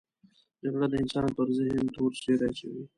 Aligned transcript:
جګړه 0.61 0.85
د 0.91 0.93
انسان 1.03 1.27
پر 1.37 1.47
ذهن 1.57 1.83
تور 1.95 2.11
سیوری 2.21 2.45
اچوي 2.49 2.83